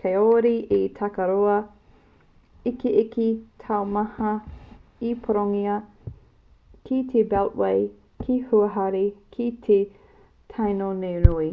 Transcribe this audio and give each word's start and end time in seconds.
kāore 0.00 0.50
he 0.66 0.76
takaroa 0.96 1.54
ikiiki 2.70 3.24
taumaha 3.64 4.34
i 5.10 5.12
pūrongotia 5.24 5.80
ki 6.90 6.98
te 7.14 7.24
beltway 7.34 7.80
te 8.26 8.36
huarahi 8.52 9.02
kē 9.38 9.50
o 9.54 9.56
te 9.68 9.80
tāonenui 10.56 11.50